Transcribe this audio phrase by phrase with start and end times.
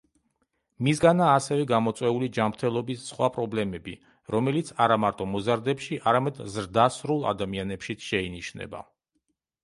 [0.85, 3.93] მისგანაა ასევე გამოწვეული ჯანმრთელობის სხვა პრობლემები,
[4.35, 8.81] რომელიც არამარტო მოზარდებში, არამედ ზრდასრულ ადამიანებშიც შეინიშნება.